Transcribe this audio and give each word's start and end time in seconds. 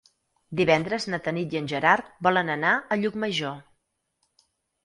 Divendres 0.59 1.05
na 1.13 1.19
Tanit 1.27 1.53
i 1.55 1.59
en 1.59 1.69
Gerard 1.73 2.09
volen 2.29 2.49
anar 2.57 2.73
a 2.75 2.99
Llucmajor. 3.03 3.61